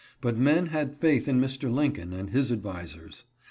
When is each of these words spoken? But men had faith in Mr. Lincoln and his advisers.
But 0.19 0.35
men 0.35 0.65
had 0.65 0.95
faith 0.99 1.27
in 1.27 1.39
Mr. 1.39 1.71
Lincoln 1.71 2.11
and 2.11 2.31
his 2.31 2.51
advisers. 2.51 3.23